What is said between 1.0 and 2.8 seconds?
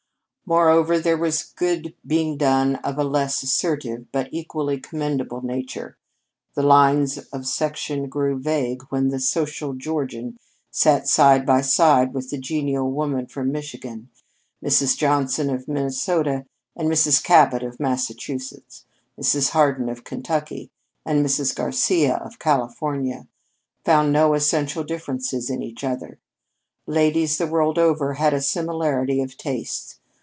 was good being done